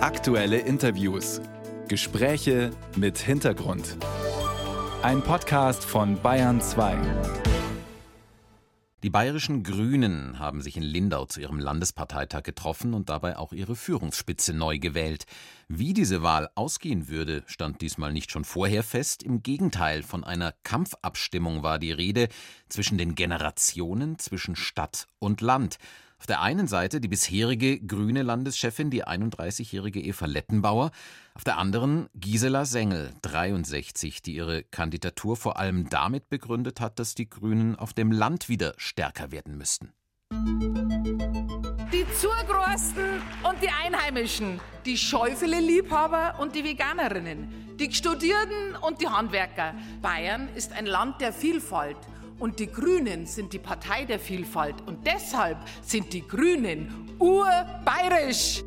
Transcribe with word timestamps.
Aktuelle 0.00 0.58
Interviews. 0.58 1.40
Gespräche 1.88 2.70
mit 2.94 3.18
Hintergrund. 3.18 3.96
Ein 5.02 5.22
Podcast 5.22 5.84
von 5.84 6.22
Bayern 6.22 6.60
2. 6.60 6.96
Die 9.02 9.10
bayerischen 9.10 9.64
Grünen 9.64 10.38
haben 10.38 10.60
sich 10.60 10.76
in 10.76 10.84
Lindau 10.84 11.24
zu 11.26 11.40
ihrem 11.40 11.58
Landesparteitag 11.58 12.44
getroffen 12.44 12.94
und 12.94 13.08
dabei 13.08 13.36
auch 13.36 13.52
ihre 13.52 13.74
Führungsspitze 13.74 14.52
neu 14.52 14.78
gewählt. 14.78 15.24
Wie 15.66 15.94
diese 15.94 16.22
Wahl 16.22 16.48
ausgehen 16.54 17.08
würde, 17.08 17.42
stand 17.46 17.80
diesmal 17.80 18.12
nicht 18.12 18.30
schon 18.30 18.44
vorher 18.44 18.84
fest. 18.84 19.24
Im 19.24 19.42
Gegenteil, 19.42 20.04
von 20.04 20.22
einer 20.22 20.54
Kampfabstimmung 20.62 21.64
war 21.64 21.80
die 21.80 21.92
Rede 21.92 22.28
zwischen 22.68 22.98
den 22.98 23.16
Generationen, 23.16 24.16
zwischen 24.20 24.54
Stadt 24.54 25.08
und 25.18 25.40
Land. 25.40 25.78
Auf 26.20 26.26
der 26.26 26.42
einen 26.42 26.66
Seite 26.66 27.00
die 27.00 27.06
bisherige 27.06 27.78
grüne 27.78 28.22
Landeschefin, 28.24 28.90
die 28.90 29.06
31-jährige 29.06 30.00
Eva 30.00 30.26
Lettenbauer, 30.26 30.90
auf 31.34 31.44
der 31.44 31.58
anderen 31.58 32.08
Gisela 32.14 32.64
Sengel, 32.64 33.12
63, 33.22 34.20
die 34.22 34.34
ihre 34.34 34.64
Kandidatur 34.64 35.36
vor 35.36 35.58
allem 35.58 35.88
damit 35.88 36.28
begründet 36.28 36.80
hat, 36.80 36.98
dass 36.98 37.14
die 37.14 37.30
Grünen 37.30 37.76
auf 37.76 37.92
dem 37.92 38.10
Land 38.10 38.48
wieder 38.48 38.74
stärker 38.78 39.30
werden 39.30 39.56
müssten. 39.56 39.92
Die 41.92 42.04
Zugrosten 42.20 43.22
und 43.48 43.62
die 43.62 43.70
Einheimischen, 43.70 44.60
die 44.84 44.98
Schäufele-Liebhaber 44.98 46.40
und 46.40 46.56
die 46.56 46.64
Veganerinnen, 46.64 47.76
die 47.78 47.92
Studierten 47.92 48.74
und 48.82 49.00
die 49.00 49.08
Handwerker. 49.08 49.74
Bayern 50.02 50.48
ist 50.56 50.72
ein 50.72 50.86
Land 50.86 51.20
der 51.20 51.32
Vielfalt 51.32 51.96
und 52.38 52.58
die 52.58 52.70
Grünen 52.70 53.26
sind 53.26 53.52
die 53.52 53.58
Partei 53.58 54.04
der 54.04 54.18
Vielfalt. 54.18 54.76
Und 54.86 55.06
deshalb 55.06 55.58
sind 55.82 56.12
die 56.12 56.26
Grünen 56.26 57.16
urbayerisch. 57.18 58.62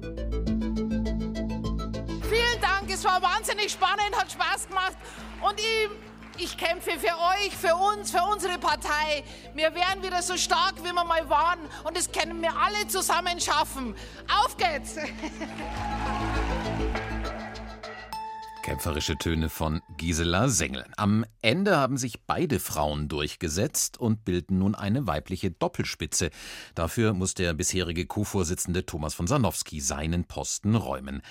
Vielen 2.30 2.62
Dank, 2.62 2.90
es 2.92 3.04
war 3.04 3.22
wahnsinnig 3.22 3.72
spannend, 3.72 4.16
hat 4.18 4.32
Spaß 4.32 4.68
gemacht. 4.68 4.98
Und 5.42 5.60
ich, 5.60 6.44
ich 6.44 6.58
kämpfe 6.58 6.92
für 6.92 7.08
euch, 7.08 7.56
für 7.56 7.76
uns, 7.76 8.12
für 8.12 8.24
unsere 8.24 8.58
Partei. 8.58 9.24
Wir 9.54 9.74
werden 9.74 10.04
wieder 10.04 10.22
so 10.22 10.38
stark, 10.38 10.76
wie 10.80 10.92
wir 10.92 11.04
mal 11.04 11.30
waren. 11.30 11.60
Und 11.84 11.96
das 11.96 12.12
können 12.12 12.42
wir 12.42 12.56
alle 12.56 12.88
zusammen 12.88 13.40
schaffen. 13.40 13.96
Auf 14.44 14.58
geht's! 14.58 14.96
Kämpferische 18.72 19.18
Töne 19.18 19.50
von 19.50 19.82
Gisela 19.98 20.48
Sengel. 20.48 20.86
Am 20.96 21.26
Ende 21.42 21.76
haben 21.76 21.98
sich 21.98 22.22
beide 22.26 22.58
Frauen 22.58 23.10
durchgesetzt 23.10 24.00
und 24.00 24.24
bilden 24.24 24.60
nun 24.60 24.76
eine 24.76 25.08
weibliche 25.08 25.52
Doppelspitze. 25.52 26.30
Dafür 26.74 27.12
muss 27.12 27.34
der 27.34 27.54
bisherige 27.54 28.06
Co-Vorsitzende 28.06 28.86
Thomas 28.86 29.14
von 29.14 29.28
Sanowski 29.28 29.82
seinen 29.82 30.24
Posten 30.24 30.76
räumen. 30.76 31.22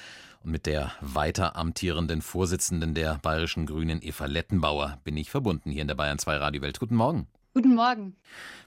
Und 0.45 0.51
mit 0.51 0.67
der 0.67 0.93
weiter 1.01 1.57
amtierenden 1.57 2.21
Vorsitzenden 2.21 2.93
der 2.93 3.19
Bayerischen 3.23 3.65
Grünen 3.65 4.03
Eva 4.03 4.27
Lettenbauer 4.27 4.99
bin 5.05 5.17
ich 5.17 5.31
verbunden 5.31 5.71
hier 5.71 5.81
in 5.81 5.89
der 5.89 5.95
Bayern 5.95 6.19
2 6.19 6.37
Radiowelt. 6.37 6.79
Guten 6.79 6.97
Morgen. 6.97 7.27
Guten 7.53 7.75
Morgen. 7.75 8.17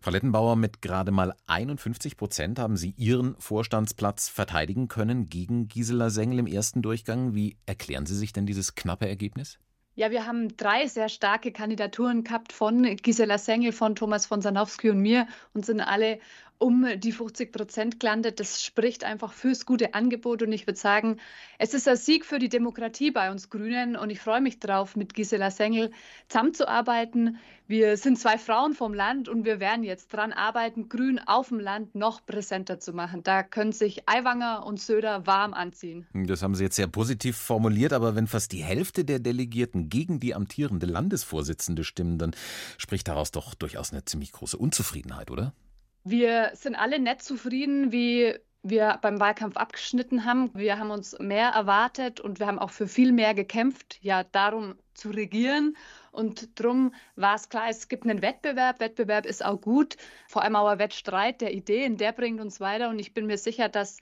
Frau 0.02 0.12
Lettenbauer, 0.12 0.58
mit 0.58 0.82
gerade 0.82 1.12
mal 1.12 1.34
51 1.48 2.18
Prozent 2.18 2.60
haben 2.60 2.76
Sie 2.76 2.94
Ihren 2.98 3.38
Vorstandsplatz 3.40 4.28
verteidigen 4.28 4.90
können 4.90 5.30
gegen 5.30 5.70
Gisela 5.70 6.10
Sengel 6.10 6.40
im 6.40 6.48
ersten 6.48 6.82
Durchgang. 6.82 7.34
Wie 7.34 7.56
erklären 7.66 8.06
Sie 8.06 8.16
sich 8.16 8.34
denn 8.34 8.46
dieses 8.46 8.76
knappe 8.76 9.08
Ergebnis? 9.08 9.58
Ja, 9.96 10.12
wir 10.12 10.26
haben 10.26 10.58
drei 10.58 10.88
sehr 10.88 11.08
starke 11.08 11.54
Kandidaturen 11.54 12.26
gehabt 12.26 12.52
von 12.52 12.84
Gisela 12.98 13.38
Sengel, 13.38 13.72
von 13.72 13.96
Thomas 13.96 14.26
von 14.26 14.42
Sanowski 14.42 14.90
und 14.90 15.00
mir 15.00 15.28
und 15.54 15.66
sind 15.66 15.80
alle 15.80 16.20
um 16.64 16.88
die 16.98 17.12
50 17.12 17.52
Prozent 17.52 18.00
gelandet. 18.00 18.40
Das 18.40 18.64
spricht 18.64 19.04
einfach 19.04 19.34
fürs 19.34 19.66
gute 19.66 19.94
Angebot. 19.94 20.42
Und 20.42 20.54
ich 20.54 20.66
würde 20.66 20.80
sagen, 20.80 21.18
es 21.60 21.74
ist 21.74 21.88
ein 21.90 21.98
Sieg 21.98 22.26
für 22.26 22.40
die 22.40 22.48
Demokratie 22.48 23.12
bei 23.12 23.30
uns 23.32 23.50
Grünen. 23.50 23.98
Und 23.98 24.10
ich 24.10 24.22
freue 24.22 24.40
mich 24.40 24.60
darauf, 24.60 24.96
mit 24.96 25.14
Gisela 25.14 25.52
Sengel 25.52 25.92
zusammenzuarbeiten. 26.30 27.38
Wir 27.68 27.98
sind 27.98 28.18
zwei 28.18 28.38
Frauen 28.38 28.74
vom 28.74 28.94
Land 28.94 29.28
und 29.28 29.46
wir 29.46 29.60
werden 29.60 29.84
jetzt 29.84 30.14
dran 30.14 30.32
arbeiten, 30.32 30.90
Grün 30.90 31.20
auf 31.20 31.50
dem 31.50 31.60
Land 31.60 31.96
noch 31.96 32.26
präsenter 32.26 32.80
zu 32.80 32.94
machen. 32.94 33.24
Da 33.24 33.44
können 33.44 33.72
sich 33.72 34.08
Aiwanger 34.08 34.66
und 34.66 34.80
Söder 34.80 35.28
warm 35.28 35.54
anziehen. 35.54 36.06
Das 36.14 36.44
haben 36.44 36.56
Sie 36.56 36.64
jetzt 36.64 36.76
sehr 36.76 36.88
positiv 36.88 37.38
formuliert, 37.38 37.94
aber 37.94 38.16
wenn 38.16 38.28
fast 38.28 38.52
die 38.52 38.64
Hälfte 38.64 39.06
der 39.06 39.20
Delegierten 39.20 39.90
gegen 39.90 40.20
die 40.20 40.36
amtierende 40.36 40.86
Landesvorsitzende 40.86 41.84
stimmen, 41.84 42.18
dann 42.18 42.36
spricht 42.78 43.08
daraus 43.08 43.32
doch 43.32 43.54
durchaus 43.54 43.92
eine 43.92 44.06
ziemlich 44.06 44.32
große 44.34 44.58
Unzufriedenheit, 44.58 45.32
oder? 45.32 45.54
Wir 46.04 46.52
sind 46.54 46.76
alle 46.76 47.00
nett 47.00 47.22
zufrieden, 47.22 47.92
wie 47.92 48.36
wir 48.62 48.98
beim 49.02 49.20
Wahlkampf 49.20 49.58
abgeschnitten 49.58 50.26
haben. 50.26 50.50
Wir 50.54 50.80
haben 50.80 50.92
uns 50.92 51.18
mehr 51.20 51.50
erwartet 51.50 52.20
und 52.20 52.40
wir 52.40 52.48
haben 52.48 52.60
auch 52.60 52.70
für 52.70 52.88
viel 52.88 53.12
mehr 53.12 53.34
gekämpft, 53.34 54.00
ja, 54.02 54.24
darum 54.24 54.76
zu 54.94 55.10
regieren. 55.10 55.76
Und 56.12 56.60
darum 56.60 56.94
war 57.16 57.36
es 57.36 57.50
klar, 57.50 57.68
es 57.70 57.90
gibt 57.90 58.06
einen 58.06 58.22
Wettbewerb. 58.22 58.80
Wettbewerb 58.80 59.26
ist 59.26 59.44
auch 59.44 59.60
gut, 59.60 59.98
vor 60.28 60.44
allem 60.44 60.56
auch 60.56 60.68
ein 60.68 60.80
Wettstreit 60.80 61.42
der 61.42 61.54
Ideen, 61.54 61.98
der 61.98 62.14
bringt 62.14 62.40
uns 62.40 62.60
weiter. 62.60 62.90
Und 62.90 63.00
ich 63.00 63.14
bin 63.14 63.26
mir 63.26 63.38
sicher, 63.38 63.68
dass 63.68 63.98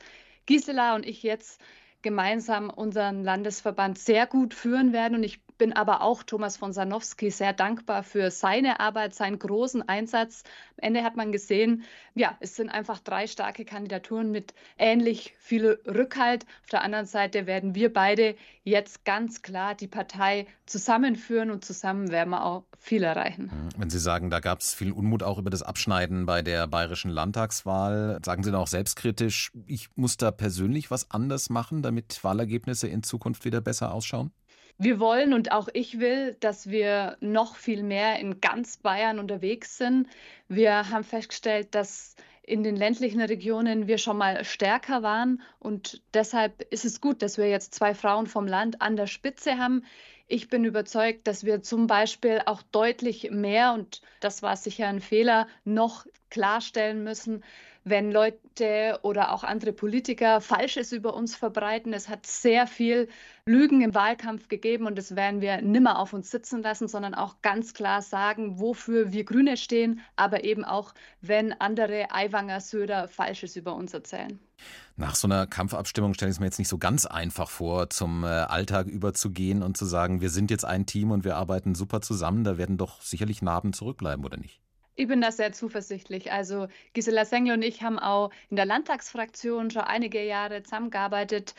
Gisela 0.46 0.96
und 0.96 1.06
ich 1.06 1.24
jetzt 1.24 1.62
gemeinsam 2.02 2.70
unseren 2.70 3.24
Landesverband 3.24 3.98
sehr 3.98 4.28
gut 4.28 4.54
führen 4.54 4.94
werden. 4.94 5.16
Und 5.16 5.24
ich 5.24 5.40
bin 5.62 5.74
aber 5.74 6.02
auch 6.02 6.24
Thomas 6.24 6.58
von 6.58 6.74
Sanowski 6.74 7.30
sehr 7.30 7.54
dankbar 7.54 8.02
für 8.02 8.32
seine 8.32 8.80
Arbeit, 8.80 9.14
seinen 9.14 9.38
großen 9.38 9.88
Einsatz. 9.88 10.42
Am 10.72 10.88
Ende 10.88 11.04
hat 11.04 11.16
man 11.16 11.32
gesehen, 11.32 11.84
ja, 12.16 12.36
es 12.40 12.56
sind 12.56 12.70
einfach 12.70 12.98
drei 12.98 13.28
starke 13.28 13.64
Kandidaturen 13.64 14.32
mit 14.32 14.56
ähnlich 14.80 15.36
viel 15.38 15.80
Rückhalt. 15.88 16.48
Auf 16.64 16.70
der 16.72 16.82
anderen 16.82 17.06
Seite 17.06 17.46
werden 17.46 17.76
wir 17.76 17.94
beide 17.94 18.34
jetzt 18.64 19.06
ganz 19.06 19.44
klar 19.44 19.76
die 19.76 19.88
Partei 19.88 20.48
zusammenführen 20.66 21.52
und 21.52 21.64
zusammen 21.64 22.10
werden 22.10 22.32
wir 22.32 22.44
auch 22.44 22.64
viel 22.80 23.04
erreichen. 23.04 23.52
Mhm. 23.54 23.70
Wenn 23.78 23.90
Sie 23.92 24.00
sagen, 24.00 24.32
da 24.32 24.40
gab 24.40 24.62
es 24.62 24.74
viel 24.74 24.92
Unmut 24.92 25.22
auch 25.22 25.38
über 25.38 25.52
das 25.52 25.62
Abschneiden 25.62 26.26
bei 26.26 26.42
der 26.42 26.66
bayerischen 26.66 27.12
Landtagswahl, 27.12 28.20
sagen 28.26 28.42
Sie 28.42 28.50
dann 28.50 28.62
auch 28.62 28.66
selbstkritisch, 28.66 29.52
ich 29.68 29.90
muss 29.96 30.18
da 30.18 30.32
persönlich 30.32 30.90
was 30.90 31.12
anders 31.12 31.52
machen, 31.52 31.84
damit 31.84 32.24
Wahlergebnisse 32.24 32.88
in 32.88 33.04
Zukunft 33.04 33.46
wieder 33.46 33.62
besser 33.62 33.94
ausschauen? 33.94 34.32
Wir 34.84 35.00
wollen 35.00 35.34
und 35.34 35.52
auch 35.52 35.68
ich 35.74 36.00
will, 36.00 36.36
dass 36.40 36.72
wir 36.72 37.16
noch 37.20 37.56
viel 37.56 37.84
mehr 37.84 38.18
in 38.18 38.42
ganz 38.42 38.78
Bayern 38.78 39.20
unterwegs 39.20 39.78
sind. 39.78 40.08
Wir 40.48 40.90
haben 40.90 41.04
festgestellt, 41.04 41.76
dass 41.76 42.16
in 42.42 42.64
den 42.64 42.76
ländlichen 42.76 43.22
Regionen 43.22 43.86
wir 43.86 44.00
schon 44.00 44.18
mal 44.18 44.44
stärker 44.44 45.04
waren 45.04 45.44
und 45.60 46.02
deshalb 46.16 46.64
ist 46.72 46.84
es 46.84 47.00
gut, 47.00 47.22
dass 47.22 47.38
wir 47.38 47.48
jetzt 47.48 47.76
zwei 47.76 47.94
Frauen 47.94 48.26
vom 48.26 48.48
Land 48.48 48.82
an 48.82 48.96
der 48.96 49.06
Spitze 49.06 49.60
haben. 49.60 49.86
Ich 50.28 50.50
bin 50.50 50.66
überzeugt, 50.66 51.28
dass 51.28 51.46
wir 51.46 51.62
zum 51.62 51.86
Beispiel 51.86 52.42
auch 52.48 52.64
deutlich 52.64 53.30
mehr, 53.30 53.74
und 53.74 54.02
das 54.20 54.42
war 54.42 54.56
sicher 54.56 54.88
ein 54.88 55.00
Fehler, 55.00 55.48
noch 55.64 56.08
klarstellen 56.32 57.04
müssen, 57.04 57.44
wenn 57.84 58.12
Leute 58.12 59.00
oder 59.02 59.32
auch 59.32 59.44
andere 59.44 59.74
Politiker 59.74 60.42
Falsches 60.42 60.92
über 60.92 61.14
uns 61.16 61.36
verbreiten. 61.36 61.94
Es 61.94 62.10
hat 62.10 62.26
sehr 62.28 62.68
viel 62.68 63.08
Lügen 63.46 63.82
im 63.82 63.96
Wahlkampf 63.96 64.48
gegeben 64.50 64.86
und 64.86 64.98
das 64.98 65.16
werden 65.16 65.42
wir 65.42 65.62
nimmer 65.62 65.98
auf 65.98 66.14
uns 66.14 66.30
sitzen 66.30 66.62
lassen, 66.62 66.88
sondern 66.88 67.16
auch 67.16 67.42
ganz 67.42 67.74
klar 67.74 68.02
sagen, 68.02 68.60
wofür 68.60 69.12
wir 69.12 69.24
Grüne 69.24 69.58
stehen, 69.58 70.02
aber 70.16 70.44
eben 70.44 70.64
auch, 70.64 70.94
wenn 71.22 71.54
andere 71.60 72.12
Aiwanger, 72.12 72.60
Söder 72.60 73.08
Falsches 73.08 73.56
über 73.56 73.76
uns 73.76 73.94
erzählen. 73.94 74.40
Nach 74.96 75.16
so 75.16 75.28
einer 75.28 75.48
Kampfabstimmung 75.48 76.14
stelle 76.14 76.30
ich 76.30 76.36
es 76.36 76.40
mir 76.40 76.46
jetzt 76.46 76.60
nicht 76.60 76.68
so 76.68 76.78
ganz 76.78 77.08
einfach 77.08 77.50
vor, 77.50 77.90
zum 77.90 78.24
äh, 78.24 78.28
Alltag 78.28 78.86
überzugehen 78.86 79.64
und 79.64 79.76
zu 79.76 79.86
sagen, 79.86 80.22
wir 80.22 80.30
sind 80.30 80.52
jetzt 80.52 80.66
ein 80.66 80.86
Team 80.86 81.10
und 81.10 81.24
wir 81.24 81.36
arbeiten 81.38 81.74
super 81.74 82.02
zusammen. 82.02 82.44
Da 82.44 82.60
werden 82.60 82.78
doch 82.78 83.02
sicherlich 83.02 83.42
Narben 83.42 83.74
zurückbleiben, 83.74 84.24
oder 84.24 84.38
nicht? 84.38 84.62
Ich 84.96 85.08
bin 85.08 85.22
da 85.22 85.32
sehr 85.32 85.52
zuversichtlich. 85.54 86.32
Also 86.32 86.68
Gisela 86.94 87.26
Sengel 87.26 87.56
und 87.56 87.62
ich 87.62 87.82
haben 87.82 87.98
auch 87.98 88.32
in 88.50 88.58
der 88.58 88.66
Landtagsfraktion 88.66 89.72
schon 89.72 89.84
einige 89.84 90.24
Jahre 90.24 90.64
zusammengearbeitet 90.64 91.56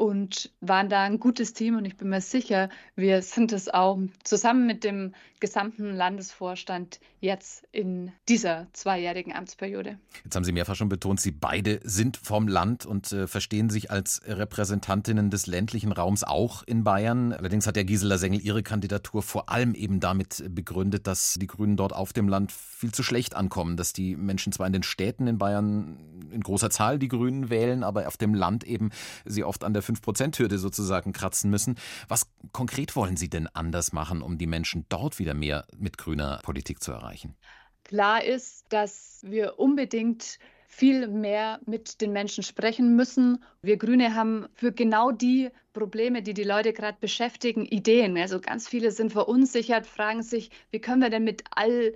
und 0.00 0.50
waren 0.62 0.88
da 0.88 1.02
ein 1.02 1.20
gutes 1.20 1.52
Team 1.52 1.76
und 1.76 1.84
ich 1.84 1.94
bin 1.98 2.08
mir 2.08 2.22
sicher, 2.22 2.70
wir 2.96 3.20
sind 3.20 3.52
es 3.52 3.68
auch 3.68 3.98
zusammen 4.24 4.66
mit 4.66 4.82
dem 4.82 5.12
gesamten 5.40 5.94
Landesvorstand 5.94 7.00
jetzt 7.20 7.66
in 7.70 8.10
dieser 8.28 8.66
zweijährigen 8.72 9.34
Amtsperiode. 9.34 9.98
Jetzt 10.24 10.36
haben 10.36 10.44
Sie 10.44 10.52
mehrfach 10.52 10.74
schon 10.74 10.88
betont, 10.88 11.20
Sie 11.20 11.32
beide 11.32 11.80
sind 11.82 12.16
vom 12.16 12.48
Land 12.48 12.86
und 12.86 13.12
äh, 13.12 13.26
verstehen 13.26 13.68
sich 13.68 13.90
als 13.90 14.22
Repräsentantinnen 14.24 15.30
des 15.30 15.46
ländlichen 15.46 15.92
Raums 15.92 16.24
auch 16.24 16.62
in 16.62 16.82
Bayern. 16.82 17.34
Allerdings 17.34 17.66
hat 17.66 17.76
ja 17.76 17.82
Gisela 17.82 18.16
Sengel 18.16 18.40
ihre 18.40 18.62
Kandidatur 18.62 19.22
vor 19.22 19.50
allem 19.50 19.74
eben 19.74 20.00
damit 20.00 20.42
begründet, 20.48 21.06
dass 21.06 21.34
die 21.34 21.46
Grünen 21.46 21.76
dort 21.76 21.94
auf 21.94 22.14
dem 22.14 22.28
Land 22.28 22.52
viel 22.52 22.92
zu 22.92 23.02
schlecht 23.02 23.36
ankommen, 23.36 23.76
dass 23.76 23.92
die 23.92 24.16
Menschen 24.16 24.52
zwar 24.52 24.66
in 24.66 24.72
den 24.72 24.82
Städten 24.82 25.26
in 25.26 25.36
Bayern 25.36 25.98
in 26.30 26.42
großer 26.42 26.70
Zahl 26.70 26.98
die 26.98 27.08
Grünen 27.08 27.50
wählen, 27.50 27.82
aber 27.82 28.06
auf 28.06 28.16
dem 28.16 28.34
Land 28.34 28.64
eben 28.64 28.90
sie 29.24 29.44
oft 29.44 29.64
an 29.64 29.72
der 29.72 29.82
5-Prozent-Hürde 29.94 30.58
sozusagen 30.58 31.12
kratzen 31.12 31.50
müssen. 31.50 31.76
Was 32.08 32.30
konkret 32.52 32.96
wollen 32.96 33.16
Sie 33.16 33.28
denn 33.28 33.46
anders 33.48 33.92
machen, 33.92 34.22
um 34.22 34.38
die 34.38 34.46
Menschen 34.46 34.86
dort 34.88 35.18
wieder 35.18 35.34
mehr 35.34 35.66
mit 35.76 35.98
grüner 35.98 36.40
Politik 36.42 36.82
zu 36.82 36.92
erreichen? 36.92 37.36
Klar 37.84 38.24
ist, 38.24 38.66
dass 38.68 39.20
wir 39.22 39.58
unbedingt 39.58 40.38
viel 40.68 41.08
mehr 41.08 41.60
mit 41.66 42.00
den 42.00 42.12
Menschen 42.12 42.44
sprechen 42.44 42.94
müssen. 42.94 43.42
Wir 43.60 43.76
Grüne 43.76 44.14
haben 44.14 44.46
für 44.54 44.72
genau 44.72 45.10
die 45.10 45.50
Probleme, 45.72 46.22
die 46.22 46.32
die 46.32 46.44
Leute 46.44 46.72
gerade 46.72 46.96
beschäftigen, 47.00 47.66
Ideen. 47.66 48.16
Also 48.16 48.40
ganz 48.40 48.68
viele 48.68 48.92
sind 48.92 49.10
verunsichert, 49.10 49.86
fragen 49.86 50.22
sich, 50.22 50.50
wie 50.70 50.80
können 50.80 51.02
wir 51.02 51.10
denn 51.10 51.24
mit 51.24 51.42
all 51.50 51.92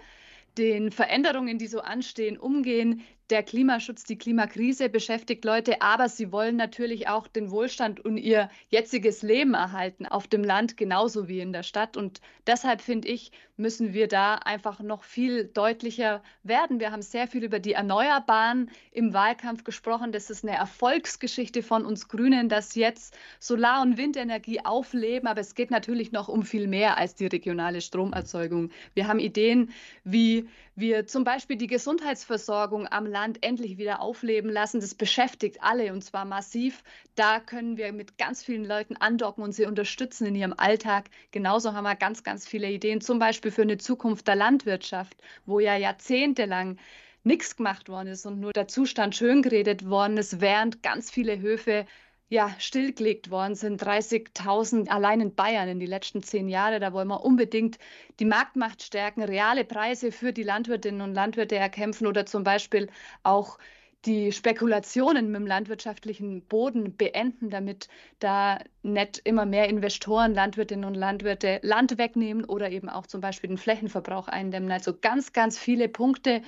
den 0.58 0.90
Veränderungen, 0.90 1.58
die 1.58 1.68
so 1.68 1.80
anstehen, 1.80 2.36
umgehen. 2.36 3.02
Der 3.30 3.42
Klimaschutz, 3.42 4.04
die 4.04 4.18
Klimakrise 4.18 4.90
beschäftigt 4.90 5.46
Leute, 5.46 5.80
aber 5.80 6.10
sie 6.10 6.30
wollen 6.30 6.56
natürlich 6.56 7.08
auch 7.08 7.26
den 7.26 7.50
Wohlstand 7.50 8.04
und 8.04 8.18
ihr 8.18 8.50
jetziges 8.68 9.22
Leben 9.22 9.54
erhalten, 9.54 10.04
auf 10.04 10.28
dem 10.28 10.44
Land 10.44 10.76
genauso 10.76 11.26
wie 11.26 11.40
in 11.40 11.54
der 11.54 11.62
Stadt. 11.62 11.96
Und 11.96 12.20
deshalb 12.46 12.82
finde 12.82 13.08
ich, 13.08 13.32
müssen 13.56 13.94
wir 13.94 14.08
da 14.08 14.34
einfach 14.34 14.80
noch 14.80 15.04
viel 15.04 15.46
deutlicher 15.46 16.22
werden. 16.42 16.80
Wir 16.80 16.92
haben 16.92 17.00
sehr 17.00 17.26
viel 17.26 17.44
über 17.44 17.60
die 17.60 17.72
Erneuerbaren 17.72 18.70
im 18.92 19.14
Wahlkampf 19.14 19.64
gesprochen. 19.64 20.12
Das 20.12 20.28
ist 20.28 20.44
eine 20.44 20.56
Erfolgsgeschichte 20.56 21.62
von 21.62 21.86
uns 21.86 22.08
Grünen, 22.08 22.50
dass 22.50 22.74
jetzt 22.74 23.16
Solar- 23.38 23.80
und 23.80 23.96
Windenergie 23.96 24.60
aufleben. 24.62 25.28
Aber 25.28 25.40
es 25.40 25.54
geht 25.54 25.70
natürlich 25.70 26.12
noch 26.12 26.28
um 26.28 26.42
viel 26.42 26.66
mehr 26.66 26.98
als 26.98 27.14
die 27.14 27.26
regionale 27.26 27.80
Stromerzeugung. 27.80 28.70
Wir 28.92 29.08
haben 29.08 29.18
Ideen, 29.18 29.70
wie 30.02 30.46
wir 30.76 31.06
zum 31.06 31.24
Beispiel 31.24 31.56
die 31.56 31.66
Gesundheitsversorgung 31.66 32.88
am 32.90 33.06
Land 33.06 33.44
endlich 33.44 33.78
wieder 33.78 34.00
aufleben 34.00 34.50
lassen. 34.50 34.80
Das 34.80 34.94
beschäftigt 34.94 35.58
alle 35.60 35.92
und 35.92 36.02
zwar 36.02 36.24
massiv. 36.24 36.82
Da 37.14 37.40
können 37.40 37.76
wir 37.76 37.92
mit 37.92 38.18
ganz 38.18 38.42
vielen 38.42 38.64
Leuten 38.64 38.96
andocken 38.96 39.44
und 39.44 39.52
sie 39.52 39.66
unterstützen 39.66 40.26
in 40.26 40.34
ihrem 40.34 40.54
Alltag. 40.56 41.10
Genauso 41.30 41.72
haben 41.74 41.84
wir 41.84 41.94
ganz, 41.94 42.24
ganz 42.24 42.46
viele 42.46 42.70
Ideen, 42.70 43.00
zum 43.00 43.18
Beispiel 43.18 43.52
für 43.52 43.62
eine 43.62 43.78
Zukunft 43.78 44.26
der 44.26 44.36
Landwirtschaft, 44.36 45.16
wo 45.46 45.60
ja 45.60 45.76
jahrzehntelang 45.76 46.78
nichts 47.22 47.56
gemacht 47.56 47.88
worden 47.88 48.08
ist 48.08 48.26
und 48.26 48.40
nur 48.40 48.52
der 48.52 48.68
Zustand 48.68 49.14
schön 49.14 49.42
geredet 49.42 49.88
worden 49.88 50.16
ist, 50.16 50.40
während 50.40 50.82
ganz 50.82 51.10
viele 51.10 51.38
Höfe 51.40 51.86
ja, 52.28 52.50
stillgelegt 52.58 53.30
worden 53.30 53.54
sind. 53.54 53.82
30.000 53.82 54.88
allein 54.88 55.20
in 55.20 55.34
Bayern 55.34 55.68
in 55.68 55.80
die 55.80 55.86
letzten 55.86 56.22
zehn 56.22 56.48
Jahre. 56.48 56.80
Da 56.80 56.92
wollen 56.92 57.08
wir 57.08 57.24
unbedingt 57.24 57.78
die 58.18 58.24
Marktmacht 58.24 58.82
stärken, 58.82 59.22
reale 59.22 59.64
Preise 59.64 60.10
für 60.10 60.32
die 60.32 60.42
Landwirtinnen 60.42 61.00
und 61.00 61.14
Landwirte 61.14 61.56
erkämpfen 61.56 62.06
oder 62.06 62.26
zum 62.26 62.44
Beispiel 62.44 62.88
auch 63.22 63.58
die 64.06 64.32
Spekulationen 64.32 65.30
mit 65.30 65.40
dem 65.40 65.46
landwirtschaftlichen 65.46 66.42
Boden 66.42 66.96
beenden, 66.96 67.48
damit 67.48 67.88
da 68.18 68.58
nicht 68.82 69.22
immer 69.24 69.46
mehr 69.46 69.68
Investoren, 69.68 70.34
Landwirtinnen 70.34 70.84
und 70.84 70.94
Landwirte 70.94 71.58
Land 71.62 71.96
wegnehmen 71.96 72.44
oder 72.44 72.70
eben 72.70 72.88
auch 72.88 73.06
zum 73.06 73.20
Beispiel 73.20 73.48
den 73.48 73.56
Flächenverbrauch 73.56 74.28
eindämmen. 74.28 74.70
Also 74.70 74.92
ganz, 74.98 75.32
ganz 75.32 75.58
viele 75.58 75.88
Punkte 75.88 76.42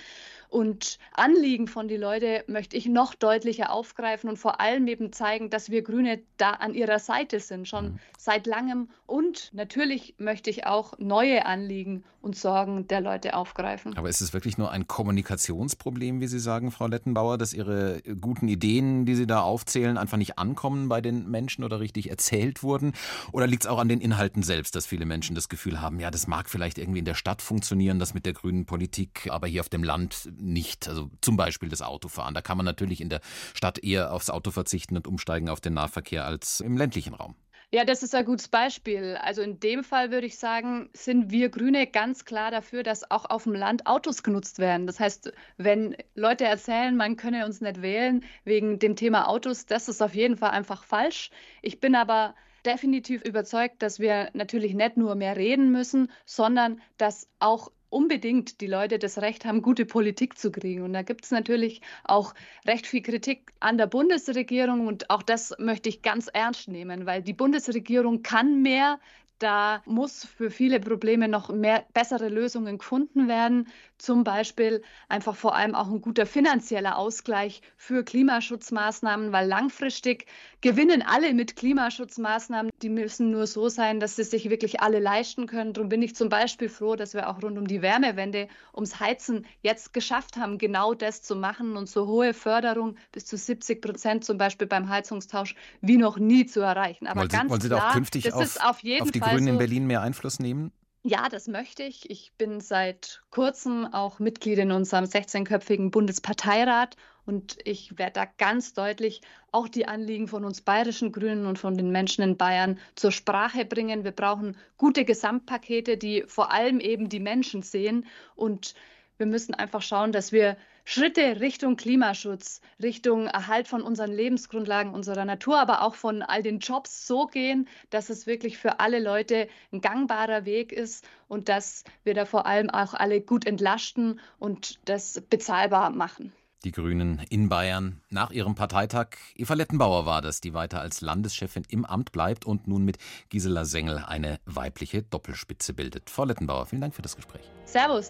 und 0.48 0.98
Anliegen 1.12 1.68
von 1.68 1.88
den 1.88 2.00
Leuten 2.00 2.42
möchte 2.46 2.76
ich 2.76 2.86
noch 2.86 3.14
deutlicher 3.14 3.70
aufgreifen 3.70 4.28
und 4.30 4.36
vor 4.36 4.60
allem 4.60 4.86
eben 4.88 5.12
zeigen, 5.12 5.50
dass 5.50 5.70
wir 5.70 5.82
Grüne 5.82 6.20
da 6.36 6.50
an 6.50 6.74
ihrer 6.74 6.98
Seite 6.98 7.40
sind, 7.40 7.68
schon 7.68 7.92
mhm. 7.92 7.98
seit 8.18 8.46
langem. 8.46 8.88
Und 9.06 9.50
natürlich 9.52 10.14
möchte 10.18 10.50
ich 10.50 10.66
auch 10.66 10.98
neue 10.98 11.46
Anliegen 11.46 12.04
und 12.26 12.36
Sorgen 12.36 12.88
der 12.88 13.00
Leute 13.00 13.34
aufgreifen. 13.34 13.96
Aber 13.96 14.08
ist 14.08 14.20
es 14.20 14.32
wirklich 14.32 14.58
nur 14.58 14.72
ein 14.72 14.88
Kommunikationsproblem, 14.88 16.20
wie 16.20 16.26
Sie 16.26 16.40
sagen, 16.40 16.72
Frau 16.72 16.88
Lettenbauer, 16.88 17.38
dass 17.38 17.52
Ihre 17.52 18.02
guten 18.20 18.48
Ideen, 18.48 19.06
die 19.06 19.14
Sie 19.14 19.28
da 19.28 19.42
aufzählen, 19.42 19.96
einfach 19.96 20.16
nicht 20.16 20.36
ankommen 20.36 20.88
bei 20.88 21.00
den 21.00 21.30
Menschen 21.30 21.62
oder 21.62 21.78
richtig 21.78 22.10
erzählt 22.10 22.64
wurden? 22.64 22.94
Oder 23.30 23.46
liegt 23.46 23.64
es 23.64 23.70
auch 23.70 23.78
an 23.78 23.88
den 23.88 24.00
Inhalten 24.00 24.42
selbst, 24.42 24.74
dass 24.74 24.86
viele 24.86 25.06
Menschen 25.06 25.36
das 25.36 25.48
Gefühl 25.48 25.80
haben, 25.80 26.00
ja, 26.00 26.10
das 26.10 26.26
mag 26.26 26.50
vielleicht 26.50 26.78
irgendwie 26.78 26.98
in 26.98 27.04
der 27.04 27.14
Stadt 27.14 27.42
funktionieren, 27.42 28.00
das 28.00 28.12
mit 28.12 28.26
der 28.26 28.32
grünen 28.32 28.66
Politik, 28.66 29.28
aber 29.30 29.46
hier 29.46 29.60
auf 29.60 29.68
dem 29.68 29.84
Land 29.84 30.28
nicht. 30.36 30.88
Also 30.88 31.10
zum 31.20 31.36
Beispiel 31.36 31.68
das 31.68 31.82
Autofahren. 31.82 32.34
Da 32.34 32.42
kann 32.42 32.56
man 32.56 32.66
natürlich 32.66 33.00
in 33.00 33.08
der 33.08 33.20
Stadt 33.54 33.78
eher 33.82 34.12
aufs 34.12 34.30
Auto 34.30 34.50
verzichten 34.50 34.96
und 34.96 35.06
umsteigen 35.06 35.48
auf 35.48 35.60
den 35.60 35.74
Nahverkehr 35.74 36.24
als 36.24 36.60
im 36.60 36.76
ländlichen 36.76 37.14
Raum. 37.14 37.36
Ja, 37.72 37.84
das 37.84 38.04
ist 38.04 38.14
ein 38.14 38.24
gutes 38.24 38.46
Beispiel. 38.46 39.18
Also 39.20 39.42
in 39.42 39.58
dem 39.58 39.82
Fall 39.82 40.12
würde 40.12 40.26
ich 40.26 40.38
sagen, 40.38 40.88
sind 40.92 41.32
wir 41.32 41.48
Grüne 41.48 41.88
ganz 41.88 42.24
klar 42.24 42.52
dafür, 42.52 42.84
dass 42.84 43.10
auch 43.10 43.24
auf 43.24 43.42
dem 43.42 43.54
Land 43.54 43.86
Autos 43.86 44.22
genutzt 44.22 44.60
werden. 44.60 44.86
Das 44.86 45.00
heißt, 45.00 45.32
wenn 45.56 45.96
Leute 46.14 46.44
erzählen, 46.44 46.96
man 46.96 47.16
könne 47.16 47.44
uns 47.44 47.60
nicht 47.60 47.82
wählen 47.82 48.24
wegen 48.44 48.78
dem 48.78 48.94
Thema 48.94 49.28
Autos, 49.28 49.66
das 49.66 49.88
ist 49.88 50.00
auf 50.00 50.14
jeden 50.14 50.36
Fall 50.36 50.50
einfach 50.50 50.84
falsch. 50.84 51.30
Ich 51.60 51.80
bin 51.80 51.96
aber 51.96 52.36
definitiv 52.64 53.22
überzeugt, 53.22 53.82
dass 53.82 53.98
wir 53.98 54.30
natürlich 54.32 54.74
nicht 54.74 54.96
nur 54.96 55.16
mehr 55.16 55.36
reden 55.36 55.72
müssen, 55.72 56.10
sondern 56.24 56.80
dass 56.98 57.28
auch 57.40 57.72
unbedingt 57.90 58.60
die 58.60 58.66
Leute 58.66 58.98
das 58.98 59.18
Recht 59.18 59.44
haben, 59.44 59.62
gute 59.62 59.86
Politik 59.86 60.38
zu 60.38 60.50
kriegen. 60.50 60.82
Und 60.82 60.92
da 60.92 61.02
gibt 61.02 61.24
es 61.24 61.30
natürlich 61.30 61.80
auch 62.04 62.34
recht 62.66 62.86
viel 62.86 63.02
Kritik 63.02 63.52
an 63.60 63.78
der 63.78 63.86
Bundesregierung 63.86 64.86
und 64.86 65.10
auch 65.10 65.22
das 65.22 65.54
möchte 65.58 65.88
ich 65.88 66.02
ganz 66.02 66.28
ernst 66.28 66.68
nehmen, 66.68 67.06
weil 67.06 67.22
die 67.22 67.32
Bundesregierung 67.32 68.22
kann 68.22 68.62
mehr, 68.62 68.98
da 69.38 69.82
muss 69.84 70.24
für 70.24 70.50
viele 70.50 70.80
Probleme 70.80 71.28
noch 71.28 71.50
mehr 71.50 71.84
bessere 71.92 72.28
Lösungen 72.28 72.78
gefunden 72.78 73.28
werden. 73.28 73.68
Zum 73.98 74.24
Beispiel 74.24 74.82
einfach 75.08 75.34
vor 75.34 75.54
allem 75.54 75.74
auch 75.74 75.88
ein 75.88 76.00
guter 76.00 76.26
finanzieller 76.26 76.98
Ausgleich 76.98 77.62
für 77.76 78.04
Klimaschutzmaßnahmen, 78.04 79.32
weil 79.32 79.48
langfristig 79.48 80.26
gewinnen 80.60 81.02
alle 81.02 81.32
mit 81.32 81.56
Klimaschutzmaßnahmen. 81.56 82.70
Die 82.82 82.88
müssen 82.88 83.30
nur 83.30 83.46
so 83.46 83.68
sein, 83.68 83.98
dass 84.00 84.16
sie 84.16 84.24
sich 84.24 84.50
wirklich 84.50 84.80
alle 84.80 84.98
leisten 84.98 85.46
können. 85.46 85.72
Darum 85.72 85.88
bin 85.88 86.02
ich 86.02 86.14
zum 86.14 86.28
Beispiel 86.28 86.68
froh, 86.68 86.96
dass 86.96 87.14
wir 87.14 87.28
auch 87.30 87.42
rund 87.42 87.56
um 87.56 87.66
die 87.66 87.82
Wärmewende, 87.82 88.48
ums 88.74 89.00
Heizen 89.00 89.46
jetzt 89.62 89.94
geschafft 89.94 90.36
haben, 90.36 90.58
genau 90.58 90.92
das 90.92 91.22
zu 91.22 91.34
machen 91.34 91.76
und 91.76 91.88
so 91.88 92.06
hohe 92.06 92.34
Förderung 92.34 92.96
bis 93.12 93.24
zu 93.24 93.36
70 93.36 93.80
Prozent 93.80 94.24
zum 94.24 94.38
Beispiel 94.38 94.66
beim 94.66 94.88
Heizungstausch 94.88 95.54
wie 95.80 95.96
noch 95.96 96.18
nie 96.18 96.46
zu 96.46 96.60
erreichen. 96.60 97.06
Aber 97.06 97.20
wollen 97.20 97.30
Sie, 97.30 97.36
ganz 97.36 97.50
wollen 97.50 97.60
Sie 97.60 97.68
klar, 97.68 97.80
da 97.80 97.88
auch 97.88 97.92
künftig 97.94 98.32
auf, 98.32 98.56
auf, 98.56 98.62
auf 98.64 98.80
die 98.82 99.20
Fall 99.20 99.30
Grünen 99.30 99.44
so, 99.44 99.50
in 99.52 99.58
Berlin 99.58 99.86
mehr 99.86 100.02
Einfluss 100.02 100.38
nehmen? 100.38 100.72
Ja, 101.08 101.28
das 101.28 101.46
möchte 101.46 101.84
ich. 101.84 102.10
Ich 102.10 102.32
bin 102.36 102.60
seit 102.60 103.22
kurzem 103.30 103.86
auch 103.86 104.18
Mitglied 104.18 104.58
in 104.58 104.72
unserem 104.72 105.04
16-köpfigen 105.04 105.92
Bundesparteirat 105.92 106.96
und 107.24 107.58
ich 107.62 107.96
werde 107.96 108.14
da 108.14 108.24
ganz 108.24 108.74
deutlich 108.74 109.20
auch 109.52 109.68
die 109.68 109.86
Anliegen 109.86 110.26
von 110.26 110.44
uns 110.44 110.62
bayerischen 110.62 111.12
Grünen 111.12 111.46
und 111.46 111.60
von 111.60 111.76
den 111.76 111.92
Menschen 111.92 112.24
in 112.24 112.36
Bayern 112.36 112.80
zur 112.96 113.12
Sprache 113.12 113.64
bringen. 113.64 114.02
Wir 114.02 114.10
brauchen 114.10 114.56
gute 114.78 115.04
Gesamtpakete, 115.04 115.96
die 115.96 116.24
vor 116.26 116.50
allem 116.50 116.80
eben 116.80 117.08
die 117.08 117.20
Menschen 117.20 117.62
sehen 117.62 118.04
und 118.34 118.74
wir 119.16 119.26
müssen 119.26 119.54
einfach 119.54 119.82
schauen, 119.82 120.10
dass 120.10 120.32
wir 120.32 120.56
Schritte 120.88 121.40
Richtung 121.40 121.74
Klimaschutz, 121.74 122.60
Richtung 122.80 123.26
Erhalt 123.26 123.66
von 123.66 123.82
unseren 123.82 124.12
Lebensgrundlagen, 124.12 124.94
unserer 124.94 125.24
Natur, 125.24 125.58
aber 125.58 125.82
auch 125.82 125.96
von 125.96 126.22
all 126.22 126.44
den 126.44 126.60
Jobs 126.60 127.08
so 127.08 127.26
gehen, 127.26 127.66
dass 127.90 128.08
es 128.08 128.28
wirklich 128.28 128.56
für 128.56 128.78
alle 128.78 129.00
Leute 129.00 129.48
ein 129.72 129.80
gangbarer 129.80 130.44
Weg 130.44 130.70
ist 130.70 131.04
und 131.26 131.48
dass 131.48 131.82
wir 132.04 132.14
da 132.14 132.24
vor 132.24 132.46
allem 132.46 132.70
auch 132.70 132.94
alle 132.94 133.20
gut 133.20 133.46
entlasten 133.46 134.20
und 134.38 134.78
das 134.88 135.20
bezahlbar 135.28 135.90
machen. 135.90 136.32
Die 136.62 136.70
Grünen 136.70 137.20
in 137.30 137.48
Bayern 137.48 138.00
nach 138.08 138.30
ihrem 138.30 138.54
Parteitag. 138.54 139.08
Eva 139.34 139.54
Lettenbauer 139.54 140.06
war 140.06 140.22
das, 140.22 140.40
die 140.40 140.54
weiter 140.54 140.80
als 140.80 141.00
Landeschefin 141.00 141.64
im 141.68 141.84
Amt 141.84 142.12
bleibt 142.12 142.44
und 142.44 142.68
nun 142.68 142.84
mit 142.84 142.98
Gisela 143.28 143.64
Sengel 143.64 144.04
eine 144.06 144.38
weibliche 144.46 145.02
Doppelspitze 145.02 145.74
bildet. 145.74 146.10
Frau 146.10 146.24
Lettenbauer, 146.24 146.66
vielen 146.66 146.82
Dank 146.82 146.94
für 146.94 147.02
das 147.02 147.16
Gespräch. 147.16 147.42
Servus. 147.64 148.04